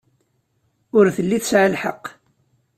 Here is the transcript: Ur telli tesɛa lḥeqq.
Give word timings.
Ur 0.97 1.05
telli 1.15 1.37
tesɛa 1.41 1.67
lḥeqq. 1.73 2.05